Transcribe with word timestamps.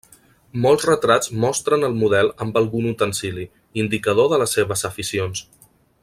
Molts 0.61 0.85
retrats 0.87 1.29
mostren 1.43 1.87
al 1.89 1.93
model 2.05 2.31
amb 2.45 2.57
algun 2.63 2.87
utensili, 2.95 3.45
indicador 3.87 4.31
de 4.35 4.41
les 4.45 4.57
seves 4.59 4.87
aficions. 4.91 5.45